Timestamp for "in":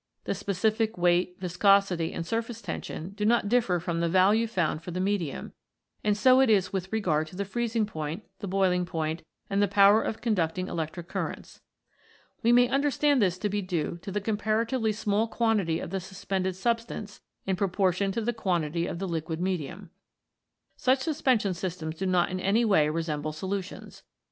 17.45-17.55, 22.31-22.39